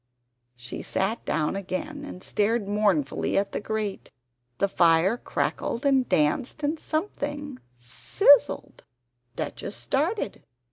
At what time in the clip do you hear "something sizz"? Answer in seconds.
6.79-8.47